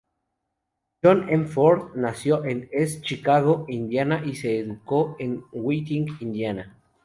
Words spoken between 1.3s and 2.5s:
Ford nació